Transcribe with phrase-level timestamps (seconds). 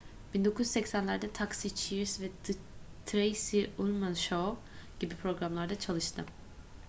[0.33, 2.55] 1980'lerde taxi cheers ve the
[3.05, 4.57] tracey ullman show
[4.99, 6.25] gibi programlarda çalıştı